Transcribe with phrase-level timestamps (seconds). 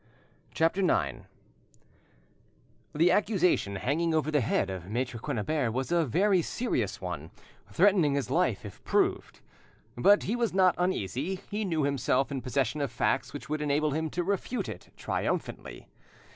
[0.55, 1.27] CHAPTER IX
[2.95, 7.29] The accusation hanging over the head of Maitre Quennebert was a very serious one,
[7.71, 9.41] threatening his life, if proved.
[9.95, 13.91] But he was not uneasy; he knew himself in possession of facts which would enable
[13.91, 15.87] him to refute it triumphantly.